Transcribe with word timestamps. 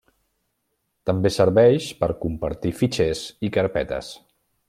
També 1.09 1.31
serveix 1.35 1.91
per 2.01 2.09
compartir 2.25 2.73
fitxers 2.81 3.23
i 3.49 3.55
carpetes. 3.59 4.11